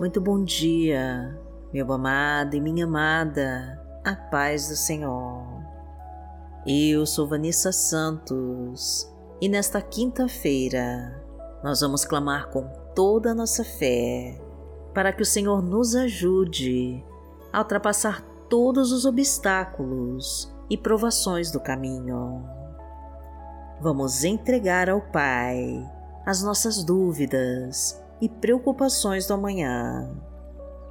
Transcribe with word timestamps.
Muito 0.00 0.18
bom 0.18 0.42
dia, 0.42 1.38
meu 1.70 1.92
amado 1.92 2.56
e 2.56 2.60
minha 2.60 2.86
amada, 2.86 3.78
a 4.02 4.16
paz 4.16 4.66
do 4.70 4.74
Senhor. 4.74 5.44
Eu 6.66 7.04
sou 7.04 7.28
Vanessa 7.28 7.70
Santos 7.70 9.06
e 9.42 9.46
nesta 9.46 9.82
quinta-feira 9.82 11.22
nós 11.62 11.82
vamos 11.82 12.06
clamar 12.06 12.48
com 12.48 12.66
toda 12.94 13.32
a 13.32 13.34
nossa 13.34 13.62
fé 13.62 14.40
para 14.94 15.12
que 15.12 15.20
o 15.20 15.26
Senhor 15.26 15.60
nos 15.60 15.94
ajude 15.94 17.04
a 17.52 17.58
ultrapassar 17.58 18.22
todos 18.48 18.92
os 18.92 19.04
obstáculos 19.04 20.50
e 20.70 20.78
provações 20.78 21.50
do 21.50 21.60
caminho. 21.60 22.42
Vamos 23.82 24.24
entregar 24.24 24.88
ao 24.88 25.02
Pai 25.02 25.86
as 26.24 26.42
nossas 26.42 26.82
dúvidas 26.82 28.02
e 28.20 28.28
preocupações 28.28 29.26
do 29.26 29.34
amanhã 29.34 30.10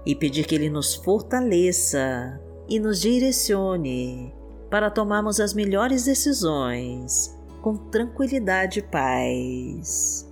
e 0.05 0.15
pedir 0.15 0.45
que 0.45 0.55
Ele 0.55 0.69
nos 0.69 0.95
fortaleça 0.95 2.39
e 2.67 2.79
nos 2.79 2.99
direcione 2.99 4.33
para 4.69 4.89
tomarmos 4.89 5.39
as 5.39 5.53
melhores 5.53 6.05
decisões 6.05 7.35
com 7.61 7.75
tranquilidade 7.75 8.79
e 8.79 8.81
paz. 8.81 10.27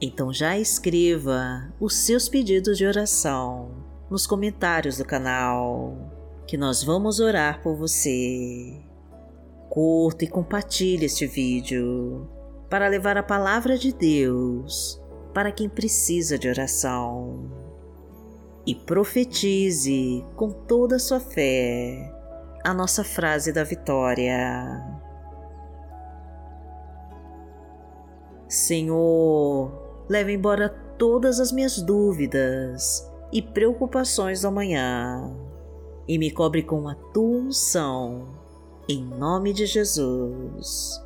Então 0.00 0.32
já 0.32 0.58
escreva 0.58 1.72
os 1.78 1.94
seus 1.96 2.28
pedidos 2.28 2.76
de 2.76 2.86
oração 2.86 3.70
nos 4.10 4.26
comentários 4.26 4.98
do 4.98 5.04
canal, 5.04 5.96
que 6.46 6.56
nós 6.56 6.82
vamos 6.82 7.20
orar 7.20 7.62
por 7.62 7.76
você. 7.76 8.82
Curta 9.70 10.24
e 10.24 10.28
compartilhe 10.28 11.06
este 11.06 11.26
vídeo 11.26 12.28
para 12.68 12.88
levar 12.88 13.16
a 13.16 13.22
palavra 13.22 13.78
de 13.78 13.92
Deus 13.92 15.01
para 15.32 15.52
quem 15.52 15.68
precisa 15.68 16.38
de 16.38 16.48
oração. 16.48 17.50
E 18.66 18.74
profetize 18.74 20.24
com 20.36 20.50
toda 20.50 20.96
a 20.96 21.00
sua 21.00 21.18
fé 21.18 22.12
a 22.64 22.72
nossa 22.72 23.02
frase 23.02 23.52
da 23.52 23.64
vitória. 23.64 25.00
Senhor, 28.48 30.04
leve 30.08 30.32
embora 30.32 30.68
todas 30.96 31.40
as 31.40 31.50
minhas 31.50 31.82
dúvidas 31.82 33.10
e 33.32 33.42
preocupações 33.42 34.42
do 34.42 34.48
amanhã 34.48 35.34
e 36.06 36.18
me 36.18 36.30
cobre 36.30 36.62
com 36.62 36.88
a 36.88 36.94
tua 36.94 37.38
unção, 37.38 38.28
em 38.88 39.02
nome 39.02 39.52
de 39.52 39.66
Jesus. 39.66 41.01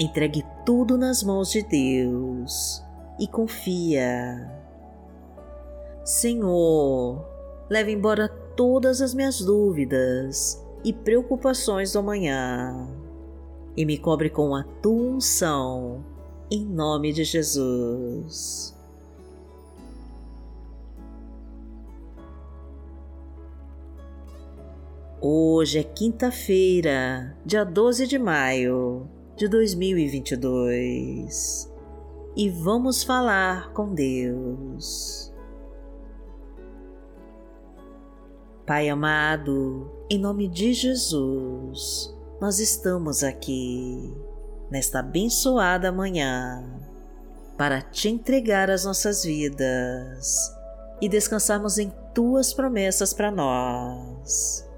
Entregue 0.00 0.44
tudo 0.64 0.96
nas 0.96 1.24
mãos 1.24 1.50
de 1.50 1.60
Deus 1.60 2.84
e 3.18 3.26
confia. 3.26 4.48
Senhor, 6.04 7.26
leve 7.68 7.90
embora 7.90 8.28
todas 8.28 9.02
as 9.02 9.12
minhas 9.12 9.40
dúvidas 9.40 10.64
e 10.84 10.92
preocupações 10.92 11.92
do 11.92 11.98
amanhã 11.98 12.88
e 13.76 13.84
me 13.84 13.98
cobre 13.98 14.30
com 14.30 14.54
a 14.54 14.62
tua 14.62 15.16
unção, 15.16 16.04
em 16.48 16.64
nome 16.64 17.12
de 17.12 17.24
Jesus. 17.24 18.72
Hoje 25.20 25.80
é 25.80 25.82
quinta-feira, 25.82 27.36
dia 27.44 27.64
12 27.64 28.06
de 28.06 28.16
maio 28.16 29.17
de 29.38 29.46
2022 29.46 31.72
e 32.34 32.50
vamos 32.50 33.04
falar 33.04 33.72
com 33.72 33.94
Deus. 33.94 35.32
Pai 38.66 38.88
amado, 38.88 39.88
em 40.10 40.18
nome 40.18 40.48
de 40.48 40.72
Jesus, 40.72 42.12
nós 42.40 42.58
estamos 42.58 43.22
aqui 43.22 44.12
nesta 44.72 44.98
abençoada 44.98 45.92
manhã 45.92 46.68
para 47.56 47.80
te 47.80 48.08
entregar 48.08 48.68
as 48.68 48.84
nossas 48.84 49.22
vidas 49.22 50.52
e 51.00 51.08
descansarmos 51.08 51.78
em 51.78 51.92
tuas 52.12 52.52
promessas 52.52 53.14
para 53.14 53.30
nós. 53.30 54.68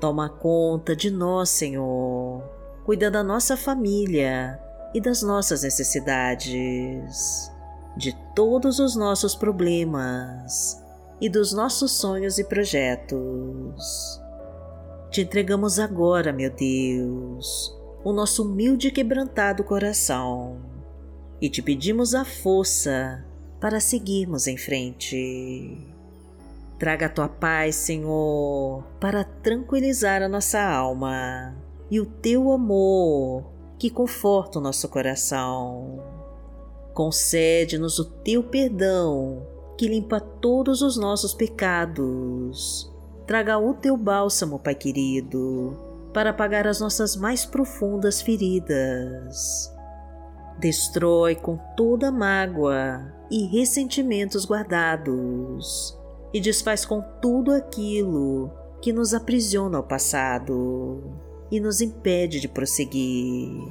Toma 0.00 0.30
conta 0.30 0.96
de 0.96 1.10
nós, 1.10 1.50
Senhor 1.50 2.58
cuida 2.84 3.10
da 3.10 3.22
nossa 3.22 3.56
família 3.56 4.58
e 4.94 5.00
das 5.00 5.22
nossas 5.22 5.62
necessidades, 5.62 7.50
de 7.96 8.16
todos 8.34 8.78
os 8.78 8.96
nossos 8.96 9.34
problemas 9.34 10.82
e 11.20 11.28
dos 11.28 11.52
nossos 11.52 11.92
sonhos 11.92 12.38
e 12.38 12.44
projetos. 12.44 14.20
Te 15.10 15.22
entregamos 15.22 15.78
agora, 15.78 16.32
meu 16.32 16.50
Deus, 16.50 17.76
o 18.02 18.12
nosso 18.12 18.44
humilde 18.44 18.88
e 18.88 18.90
quebrantado 18.90 19.64
coração 19.64 20.60
e 21.40 21.48
te 21.48 21.62
pedimos 21.62 22.14
a 22.14 22.24
força 22.24 23.24
para 23.60 23.80
seguirmos 23.80 24.46
em 24.46 24.56
frente. 24.56 25.78
Traga 26.78 27.06
a 27.06 27.10
tua 27.10 27.28
paz, 27.28 27.76
Senhor, 27.76 28.82
para 28.98 29.24
tranquilizar 29.24 30.22
a 30.22 30.28
nossa 30.28 30.62
alma 30.62 31.54
e 31.90 32.00
o 32.00 32.06
teu 32.06 32.52
amor 32.52 33.44
que 33.78 33.90
conforta 33.90 34.58
o 34.58 34.62
nosso 34.62 34.88
coração. 34.88 35.98
Concede-nos 36.94 37.98
o 37.98 38.04
teu 38.04 38.42
perdão 38.42 39.46
que 39.76 39.88
limpa 39.88 40.20
todos 40.20 40.82
os 40.82 40.96
nossos 40.96 41.34
pecados. 41.34 42.92
Traga 43.26 43.58
o 43.58 43.74
teu 43.74 43.96
bálsamo, 43.96 44.58
Pai 44.58 44.74
querido, 44.74 45.76
para 46.12 46.30
apagar 46.30 46.66
as 46.66 46.80
nossas 46.80 47.16
mais 47.16 47.46
profundas 47.46 48.20
feridas. 48.20 49.72
Destrói 50.58 51.34
com 51.34 51.58
toda 51.76 52.12
mágoa 52.12 53.12
e 53.30 53.46
ressentimentos 53.46 54.44
guardados 54.44 55.98
e 56.34 56.40
desfaz 56.40 56.84
com 56.84 57.00
tudo 57.22 57.52
aquilo 57.52 58.52
que 58.82 58.92
nos 58.92 59.14
aprisiona 59.14 59.78
ao 59.78 59.84
passado 59.84 61.29
e 61.50 61.58
nos 61.58 61.80
impede 61.80 62.40
de 62.40 62.48
prosseguir. 62.48 63.62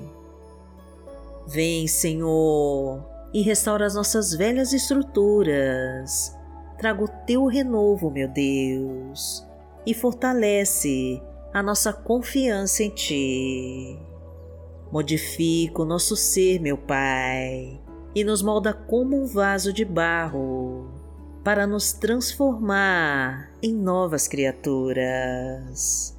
Vem, 1.47 1.87
Senhor, 1.87 3.03
e 3.33 3.41
restaura 3.41 3.85
as 3.85 3.95
nossas 3.95 4.33
velhas 4.33 4.73
estruturas. 4.73 6.35
Traga 6.77 7.03
o 7.03 7.07
teu 7.25 7.45
renovo, 7.45 8.11
meu 8.11 8.27
Deus, 8.27 9.45
e 9.85 9.93
fortalece 9.93 11.21
a 11.53 11.63
nossa 11.63 11.91
confiança 11.91 12.83
em 12.83 12.89
Ti. 12.89 13.99
Modifica 14.91 15.81
o 15.81 15.85
nosso 15.85 16.15
ser, 16.15 16.59
meu 16.59 16.77
Pai, 16.77 17.79
e 18.13 18.23
nos 18.23 18.41
molda 18.41 18.73
como 18.73 19.21
um 19.21 19.25
vaso 19.25 19.71
de 19.71 19.85
barro 19.85 20.89
para 21.43 21.65
nos 21.65 21.93
transformar 21.93 23.51
em 23.61 23.73
novas 23.73 24.27
criaturas 24.27 26.18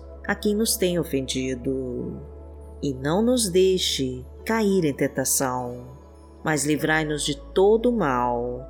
a 0.27 0.35
quem 0.35 0.55
nos 0.55 0.75
tem 0.75 0.99
ofendido. 0.99 2.21
E 2.81 2.93
não 2.93 3.21
nos 3.21 3.49
deixe 3.49 4.25
cair 4.45 4.85
em 4.85 4.93
tentação, 4.93 5.85
mas 6.43 6.65
livrai-nos 6.65 7.23
de 7.23 7.35
todo 7.53 7.91
mal, 7.91 8.67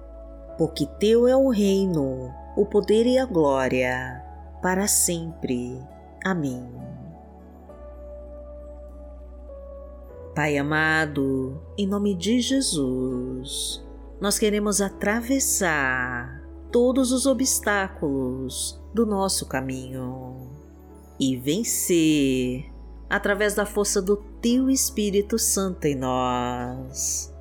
porque 0.58 0.86
Teu 1.00 1.28
é 1.28 1.36
o 1.36 1.50
reino, 1.50 2.34
o 2.58 2.66
poder 2.66 3.06
e 3.06 3.18
a 3.18 3.26
glória, 3.26 4.22
para 4.62 4.88
sempre. 4.88 5.78
Amém. 6.26 6.70
Pai 10.36 10.58
amado, 10.58 11.62
em 11.78 11.88
nome 11.88 12.16
de 12.16 12.40
Jesus, 12.40 13.84
nós 14.20 14.38
queremos 14.38 14.82
atravessar 14.82 16.42
todos 16.72 17.12
os 17.12 17.26
obstáculos 17.26 18.82
do 18.94 19.06
nosso 19.06 19.46
caminho 19.46 20.61
e 21.22 21.38
vencer 21.38 22.66
através 23.08 23.54
da 23.54 23.64
força 23.64 24.02
do 24.02 24.18
Teu 24.42 24.72
Espírito 24.72 25.38
Santo 25.38 25.86
em 25.86 25.94
nós. 25.94 27.32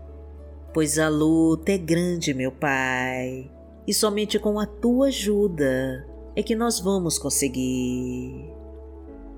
pois 0.75 0.99
a 0.99 1.09
luta 1.09 1.73
é 1.73 1.79
grande, 1.79 2.35
meu 2.35 2.53
Pai, 2.53 3.51
e 3.89 3.95
somente 3.95 4.39
com 4.39 4.61
a 4.61 4.67
tua 4.67 5.09
ajuda 5.09 6.07
é 6.37 6.43
que 6.43 6.55
nós 6.55 6.79
vamos 6.79 7.19
conseguir. 7.19 8.53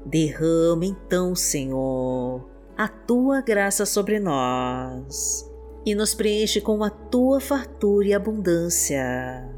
Derrama 0.05 0.85
então, 0.85 1.35
Senhor, 1.35 2.45
a 2.77 2.89
tua 2.89 3.41
graça 3.41 3.87
sobre 3.87 4.19
nós 4.19 5.49
e 5.87 5.95
nos 5.95 6.15
preenche 6.15 6.61
com 6.61 6.83
a 6.83 6.91
tua 6.91 7.41
fartura 7.41 8.09
e 8.09 8.13
abundância. 8.13 9.49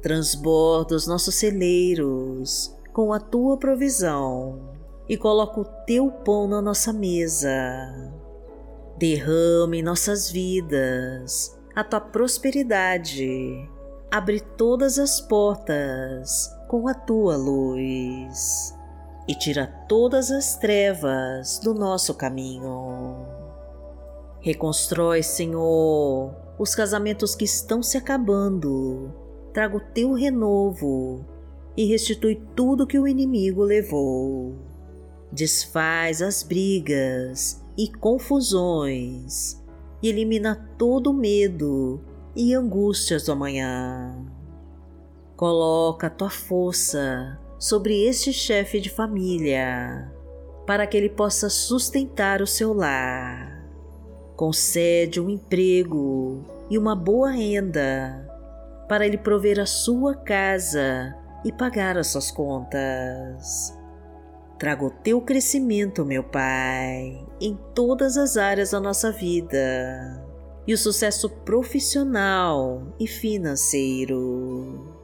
Transborda 0.00 0.96
os 0.96 1.06
nossos 1.06 1.34
celeiros 1.34 2.74
com 2.92 3.12
a 3.12 3.20
tua 3.20 3.56
provisão 3.56 4.70
e 5.08 5.16
coloca 5.16 5.60
o 5.60 5.64
teu 5.86 6.10
pão 6.10 6.46
na 6.46 6.60
nossa 6.62 6.92
mesa. 6.92 7.50
Derrama 8.96 9.76
em 9.76 9.82
nossas 9.82 10.30
vidas 10.30 11.58
a 11.74 11.82
tua 11.82 12.00
prosperidade. 12.00 13.68
Abre 14.10 14.40
todas 14.40 14.98
as 14.98 15.20
portas 15.20 16.50
com 16.68 16.88
a 16.88 16.94
tua 16.94 17.36
luz 17.36 18.74
e 19.26 19.34
tira 19.34 19.66
todas 19.88 20.30
as 20.30 20.56
trevas 20.56 21.60
do 21.60 21.72
nosso 21.72 22.14
caminho. 22.14 23.26
Reconstrói, 24.40 25.22
Senhor, 25.22 26.34
os 26.58 26.74
casamentos 26.74 27.34
que 27.34 27.44
estão 27.44 27.82
se 27.82 27.96
acabando. 27.96 29.14
Traga 29.52 29.76
o 29.76 29.80
teu 29.80 30.12
renovo 30.12 31.24
e 31.80 31.86
restitui 31.86 32.38
tudo 32.54 32.86
que 32.86 32.98
o 32.98 33.08
inimigo 33.08 33.62
levou. 33.62 34.54
Desfaz 35.32 36.20
as 36.20 36.42
brigas 36.42 37.64
e 37.74 37.88
confusões 37.90 39.58
e 40.02 40.10
elimina 40.10 40.70
todo 40.76 41.14
medo 41.14 41.98
e 42.36 42.52
angústias 42.52 43.24
do 43.24 43.32
amanhã. 43.32 44.14
Coloca 45.34 46.08
a 46.08 46.10
tua 46.10 46.28
força 46.28 47.40
sobre 47.58 48.04
este 48.04 48.30
chefe 48.30 48.78
de 48.78 48.90
família, 48.90 50.12
para 50.66 50.86
que 50.86 50.98
ele 50.98 51.08
possa 51.08 51.48
sustentar 51.48 52.42
o 52.42 52.46
seu 52.46 52.74
lar. 52.74 53.66
Concede 54.36 55.18
um 55.18 55.30
emprego 55.30 56.44
e 56.68 56.76
uma 56.76 56.94
boa 56.94 57.30
renda 57.30 58.28
para 58.86 59.06
ele 59.06 59.16
prover 59.16 59.58
a 59.58 59.64
sua 59.64 60.14
casa 60.14 61.16
e 61.44 61.52
pagar 61.52 61.96
as 61.96 62.08
suas 62.08 62.30
contas. 62.30 63.76
Traga 64.58 64.84
o 64.84 64.90
teu 64.90 65.20
crescimento, 65.22 66.04
meu 66.04 66.22
Pai, 66.22 67.26
em 67.40 67.58
todas 67.74 68.16
as 68.16 68.36
áreas 68.36 68.72
da 68.72 68.80
nossa 68.80 69.10
vida 69.10 70.26
e 70.66 70.74
o 70.74 70.78
sucesso 70.78 71.30
profissional 71.30 72.82
e 72.98 73.06
financeiro 73.06 75.00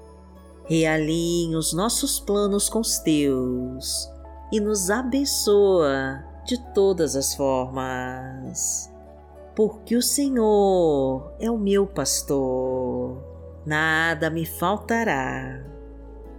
realinhe 0.66 1.54
os 1.54 1.72
nossos 1.72 2.18
planos 2.18 2.68
com 2.68 2.80
os 2.80 2.98
teus 2.98 4.10
e 4.52 4.60
nos 4.60 4.90
abençoa 4.90 6.24
de 6.44 6.58
todas 6.72 7.16
as 7.16 7.34
formas. 7.34 8.92
Porque 9.54 9.96
o 9.96 10.02
Senhor 10.02 11.32
é 11.40 11.50
o 11.50 11.56
meu 11.56 11.86
pastor, 11.86 13.16
nada 13.64 14.28
me 14.28 14.44
faltará. 14.44 15.75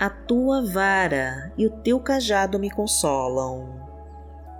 A 0.00 0.08
tua 0.08 0.64
vara 0.64 1.52
e 1.58 1.66
o 1.66 1.70
teu 1.70 1.98
cajado 1.98 2.58
me 2.58 2.70
consolam. 2.70 3.68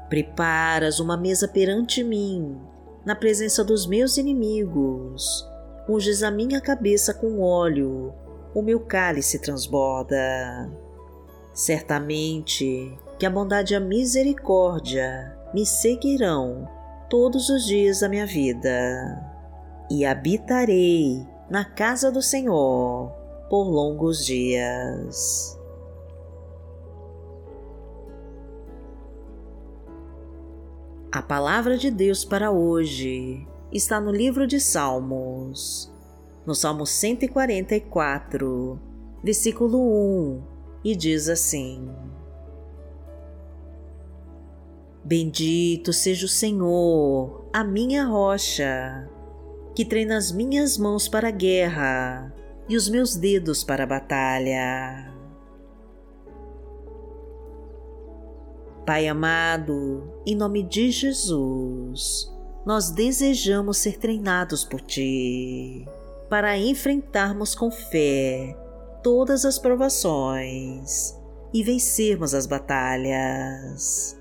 Preparas 0.09 0.99
uma 0.99 1.17
mesa 1.17 1.47
perante 1.47 2.03
mim, 2.03 2.61
na 3.05 3.15
presença 3.15 3.63
dos 3.63 3.87
meus 3.87 4.17
inimigos. 4.17 5.49
Unges 5.89 6.23
a 6.23 6.31
minha 6.31 6.61
cabeça 6.61 7.15
com 7.15 7.41
óleo 7.41 8.13
o 8.55 8.63
meu 8.63 8.81
cálice 8.81 9.39
transborda. 9.39 10.69
Certamente 11.55 12.99
que 13.19 13.27
a 13.27 13.31
bondade 13.31 13.75
e 13.75 13.77
a 13.77 13.81
misericórdia 13.81 15.37
me 15.55 15.65
seguirão 15.65 16.69
todos 17.09 17.49
os 17.49 17.65
dias 17.65 18.01
da 18.01 18.09
minha 18.09 18.27
vida, 18.27 19.25
e 19.91 20.05
habitarei 20.05 21.27
na 21.49 21.65
casa 21.65 22.13
do 22.13 22.21
Senhor 22.21 23.18
por 23.49 23.67
longos 23.67 24.25
dias. 24.25 25.59
A 31.11 31.23
palavra 31.23 31.79
de 31.79 31.91
Deus 31.91 32.25
para 32.25 32.51
hoje 32.51 33.47
está 33.73 34.01
no 34.01 34.13
livro 34.13 34.47
de 34.47 34.61
Salmos, 34.61 35.91
no 36.45 36.55
Salmo 36.55 36.85
144, 36.87 38.79
versículo 39.23 39.81
1, 39.81 40.43
e 40.85 40.95
diz 40.95 41.29
assim: 41.31 41.89
Bendito 45.03 45.93
seja 45.95 46.27
o 46.27 46.29
Senhor, 46.29 47.47
a 47.53 47.65
minha 47.65 48.05
rocha, 48.05 49.09
que 49.75 49.87
treina 49.87 50.19
as 50.19 50.31
minhas 50.31 50.77
mãos 50.77 51.09
para 51.09 51.29
a 51.29 51.33
guerra 51.33 52.35
e 52.69 52.77
os 52.77 52.89
meus 52.89 53.17
dedos 53.17 53.65
para 53.65 53.85
a 53.85 53.87
batalha. 53.87 55.15
Pai 58.85 59.07
amado, 59.07 60.03
em 60.27 60.35
nome 60.35 60.63
de 60.63 60.91
Jesus, 60.91 62.33
nós 62.65 62.91
desejamos 62.91 63.79
ser 63.79 63.99
treinados 63.99 64.65
por 64.65 64.81
Ti 64.81 65.87
para 66.29 66.59
enfrentarmos 66.59 67.55
com 67.55 67.71
fé 67.71 68.57
todas 69.03 69.45
as 69.45 69.59
provações 69.59 71.15
e 71.53 71.63
vencermos 71.63 72.35
as 72.35 72.47
batalhas. 72.47 74.19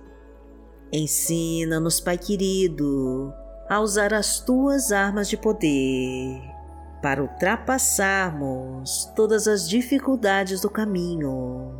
Ensina-nos, 0.91 1.99
Pai 1.99 2.17
querido, 2.17 3.33
a 3.69 3.79
usar 3.81 4.13
as 4.13 4.39
tuas 4.39 4.91
armas 4.91 5.27
de 5.27 5.35
poder 5.35 6.56
para 7.01 7.21
ultrapassarmos 7.21 9.05
todas 9.15 9.47
as 9.47 9.67
dificuldades 9.67 10.61
do 10.61 10.69
caminho. 10.69 11.71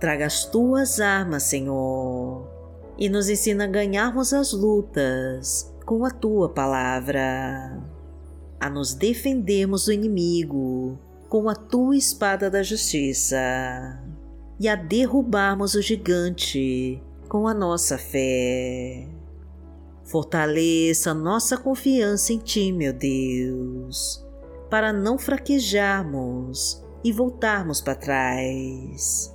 Traga 0.00 0.26
as 0.26 0.44
tuas 0.44 1.00
armas, 1.00 1.44
Senhor, 1.44 2.48
e 2.98 3.08
nos 3.08 3.28
ensina 3.28 3.64
a 3.64 3.68
ganharmos 3.68 4.32
as 4.32 4.52
lutas 4.52 5.74
com 5.84 6.04
a 6.04 6.10
tua 6.10 6.48
palavra 6.48 7.82
a 8.64 8.70
nos 8.70 8.94
defendermos 8.94 9.84
do 9.84 9.92
inimigo 9.92 10.98
com 11.28 11.50
a 11.50 11.54
tua 11.54 11.94
espada 11.94 12.48
da 12.48 12.62
justiça 12.62 13.36
e 14.58 14.66
a 14.66 14.74
derrubarmos 14.74 15.74
o 15.74 15.82
gigante 15.82 17.02
com 17.28 17.46
a 17.46 17.52
nossa 17.52 17.98
fé. 17.98 19.06
Fortaleça 20.04 21.14
nossa 21.14 21.56
confiança 21.56 22.32
em 22.32 22.38
Ti, 22.38 22.72
meu 22.72 22.92
Deus, 22.92 24.24
para 24.70 24.92
não 24.92 25.18
fraquejarmos 25.18 26.84
e 27.02 27.10
voltarmos 27.10 27.80
para 27.80 27.94
trás. 27.94 29.34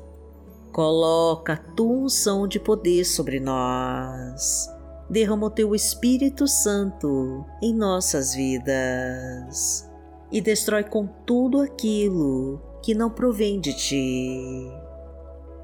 Coloca 0.71 1.53
a 1.53 1.57
tua 1.57 2.05
unção 2.05 2.47
de 2.47 2.59
poder 2.59 3.03
sobre 3.03 3.39
nós 3.39 4.69
derrama 5.09 5.47
o 5.47 5.49
teu 5.49 5.73
Espírito 5.73 6.47
Santo 6.47 7.43
em 7.61 7.73
nossas 7.73 8.35
vidas 8.35 9.89
e 10.31 10.39
destrói 10.39 10.83
com 10.83 11.07
tudo 11.25 11.59
aquilo 11.59 12.61
que 12.83 12.93
não 12.93 13.09
provém 13.09 13.59
de 13.59 13.73
ti. 13.73 14.71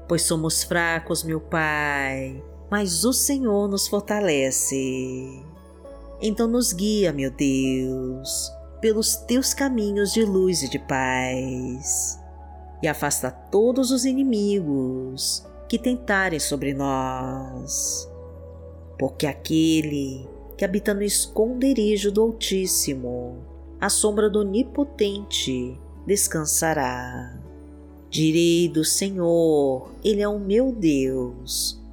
Pois 0.08 0.22
somos 0.22 0.64
fracos, 0.64 1.22
meu 1.22 1.40
Pai, 1.40 2.42
mas 2.70 3.04
o 3.04 3.12
Senhor 3.12 3.68
nos 3.68 3.86
fortalece. 3.88 5.42
Então 6.20 6.46
nos 6.46 6.72
guia, 6.72 7.12
meu 7.12 7.30
Deus, 7.30 8.50
pelos 8.80 9.16
teus 9.16 9.52
caminhos 9.52 10.12
de 10.12 10.24
luz 10.24 10.62
e 10.62 10.70
de 10.70 10.78
paz, 10.78 12.18
e 12.82 12.88
afasta 12.88 13.30
todos 13.30 13.90
os 13.90 14.04
inimigos 14.04 15.46
que 15.68 15.78
tentarem 15.78 16.40
sobre 16.40 16.72
nós 16.72 18.08
porque 18.98 19.26
aquele 19.26 20.26
que 20.56 20.64
habita 20.64 20.94
no 20.94 21.02
esconderijo 21.02 22.10
do 22.10 22.22
Altíssimo 22.22 23.44
a 23.78 23.90
sombra 23.90 24.30
do 24.30 24.40
Onipotente 24.40 25.78
descansará. 26.06 27.38
Direi 28.08 28.68
do 28.68 28.82
Senhor, 28.84 29.90
Ele 30.02 30.22
é 30.22 30.28
o 30.28 30.38
meu 30.38 30.72
Deus, 30.72 31.82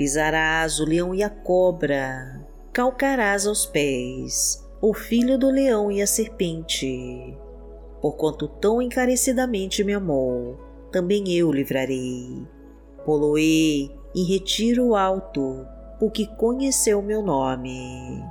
Pisarás 0.00 0.80
o 0.80 0.86
leão 0.86 1.14
e 1.14 1.22
a 1.22 1.28
cobra, 1.28 2.40
calcarás 2.72 3.46
aos 3.46 3.66
pés 3.66 4.66
o 4.80 4.94
filho 4.94 5.36
do 5.36 5.50
leão 5.50 5.92
e 5.92 6.00
a 6.00 6.06
serpente. 6.06 7.36
Porquanto 8.00 8.48
tão 8.48 8.80
encarecidamente 8.80 9.84
me 9.84 9.92
amou, 9.92 10.58
também 10.90 11.30
eu 11.34 11.52
livrarei. 11.52 12.46
Poloei 13.04 13.94
em 14.16 14.24
retiro 14.24 14.94
alto, 14.94 15.66
porque 15.98 16.26
conheceu 16.26 17.02
meu 17.02 17.20
nome. 17.20 18.24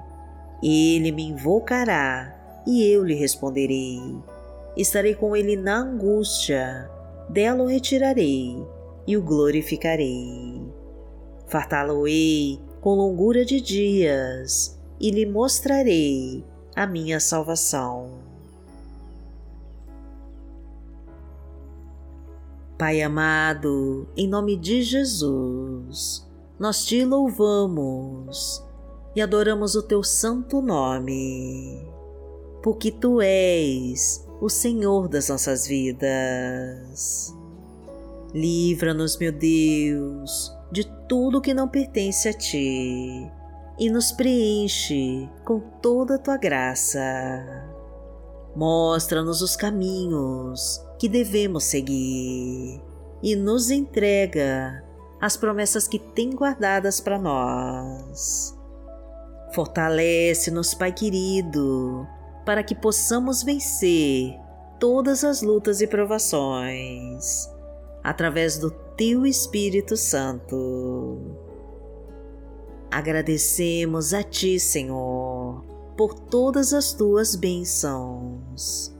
Ele 0.63 1.11
me 1.11 1.21
invocará 1.21 2.63
e 2.65 2.83
eu 2.83 3.03
lhe 3.03 3.13
responderei. 3.13 4.01
Estarei 4.75 5.13
com 5.13 5.35
ele 5.35 5.55
na 5.55 5.81
angústia, 5.81 6.89
dela 7.29 7.61
o 7.61 7.67
retirarei 7.67 8.57
e 9.05 9.15
o 9.15 9.21
glorificarei. 9.21 10.78
Fartá-lo-ei 11.49 12.59
com 12.79 12.95
longura 12.95 13.43
de 13.43 13.59
dias 13.59 14.79
e 14.99 15.11
lhe 15.11 15.25
mostrarei 15.25 16.45
a 16.75 16.87
minha 16.87 17.19
salvação. 17.19 18.19
Pai 22.77 23.01
amado, 23.01 24.07
em 24.15 24.27
nome 24.27 24.55
de 24.55 24.81
Jesus, 24.81 26.25
nós 26.57 26.85
te 26.85 27.03
louvamos 27.03 28.63
e 29.13 29.21
adoramos 29.21 29.75
o 29.75 29.83
teu 29.83 30.01
santo 30.01 30.61
nome 30.61 31.89
porque 32.61 32.91
tu 32.91 33.21
és 33.21 34.25
o 34.41 34.49
Senhor 34.49 35.07
das 35.07 35.29
nossas 35.29 35.67
vidas. 35.67 37.35
Livra-nos, 38.33 39.17
meu 39.17 39.31
Deus, 39.31 40.53
de 40.71 40.85
tudo 41.07 41.41
que 41.41 41.53
não 41.53 41.67
pertence 41.67 42.29
a 42.29 42.33
ti 42.33 43.31
e 43.79 43.89
nos 43.89 44.11
preenche 44.11 45.29
com 45.45 45.59
toda 45.81 46.15
a 46.15 46.19
tua 46.19 46.37
graça. 46.37 46.99
Mostra-nos 48.55 49.41
os 49.41 49.55
caminhos 49.55 50.83
que 50.99 51.07
devemos 51.07 51.63
seguir 51.63 52.81
e 53.23 53.35
nos 53.35 53.71
entrega 53.71 54.83
as 55.21 55.37
promessas 55.37 55.87
que 55.87 55.99
tem 55.99 56.31
guardadas 56.31 56.99
para 56.99 57.17
nós. 57.17 58.57
Fortalece-nos, 59.53 60.73
Pai 60.73 60.91
querido, 60.91 62.07
para 62.45 62.63
que 62.63 62.75
possamos 62.75 63.43
vencer 63.43 64.37
todas 64.79 65.23
as 65.23 65.41
lutas 65.41 65.81
e 65.81 65.87
provações 65.87 67.49
através 68.03 68.57
do 68.57 68.71
Teu 68.99 69.25
Espírito 69.25 69.95
Santo. 69.95 71.21
Agradecemos 72.91 74.13
a 74.13 74.21
Ti, 74.21 74.59
Senhor, 74.59 75.63
por 75.95 76.13
todas 76.13 76.73
as 76.73 76.91
Tuas 76.91 77.33
bênçãos. 77.33 78.93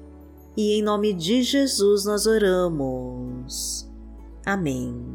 E 0.55 0.79
em 0.79 0.81
nome 0.81 1.11
de 1.11 1.43
Jesus 1.43 2.05
nós 2.05 2.25
oramos. 2.27 3.91
Amém. 4.45 5.05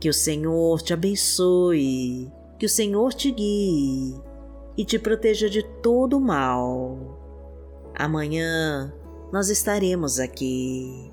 Que 0.00 0.08
o 0.08 0.14
Senhor 0.14 0.80
te 0.80 0.94
abençoe, 0.94 2.32
que 2.58 2.64
o 2.64 2.70
Senhor 2.70 3.12
te 3.12 3.30
guie 3.30 4.18
e 4.74 4.86
te 4.86 4.98
proteja 4.98 5.50
de 5.50 5.62
todo 5.82 6.16
o 6.16 6.20
mal. 6.20 6.96
Amanhã 7.94 8.90
nós 9.30 9.50
estaremos 9.50 10.18
aqui, 10.18 11.12